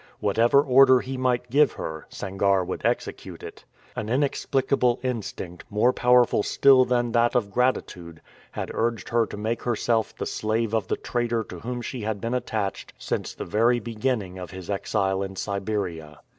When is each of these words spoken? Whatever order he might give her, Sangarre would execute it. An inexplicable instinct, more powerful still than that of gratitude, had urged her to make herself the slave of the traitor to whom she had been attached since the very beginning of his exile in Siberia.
Whatever 0.19 0.63
order 0.63 1.01
he 1.01 1.15
might 1.15 1.51
give 1.51 1.73
her, 1.73 2.07
Sangarre 2.09 2.65
would 2.65 2.83
execute 2.83 3.43
it. 3.43 3.65
An 3.95 4.09
inexplicable 4.09 4.99
instinct, 5.03 5.63
more 5.69 5.93
powerful 5.93 6.41
still 6.41 6.85
than 6.85 7.11
that 7.11 7.35
of 7.35 7.51
gratitude, 7.51 8.19
had 8.53 8.71
urged 8.73 9.09
her 9.09 9.27
to 9.27 9.37
make 9.37 9.61
herself 9.61 10.15
the 10.17 10.25
slave 10.25 10.73
of 10.73 10.87
the 10.87 10.97
traitor 10.97 11.43
to 11.43 11.59
whom 11.59 11.83
she 11.83 12.01
had 12.01 12.19
been 12.19 12.33
attached 12.33 12.93
since 12.97 13.35
the 13.35 13.45
very 13.45 13.79
beginning 13.79 14.39
of 14.39 14.49
his 14.49 14.71
exile 14.71 15.21
in 15.21 15.35
Siberia. 15.35 16.21